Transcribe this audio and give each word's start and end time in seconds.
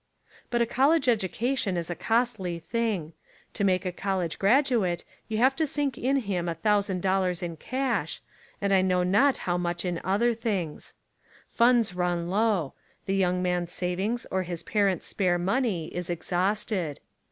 But 0.49 0.63
a 0.63 0.65
college 0.65 1.07
education 1.07 1.77
is 1.77 1.91
a 1.91 1.95
costly 1.95 2.57
thing. 2.57 3.13
To 3.53 3.63
make 3.63 3.85
a 3.85 3.91
college 3.91 4.39
graduate 4.39 5.05
you 5.27 5.37
have 5.37 5.55
to 5.57 5.67
sink 5.67 5.95
in 5.95 6.15
him 6.21 6.49
a 6.49 6.55
thousand 6.55 7.03
dollars 7.03 7.43
in 7.43 7.55
cash, 7.55 8.19
and 8.59 8.73
I 8.73 8.81
know 8.81 9.03
not 9.03 9.37
how 9.45 9.59
much 9.59 9.85
in 9.85 10.01
other 10.03 10.33
things. 10.33 10.95
Funds 11.47 11.93
run 11.93 12.29
low; 12.31 12.73
the 13.05 13.15
young 13.15 13.43
man's 13.43 13.73
savings 13.73 14.25
or 14.31 14.41
his 14.41 14.63
parents' 14.63 15.05
spare 15.05 15.37
money 15.37 15.89
is 15.93 16.09
exhausted. 16.09 16.99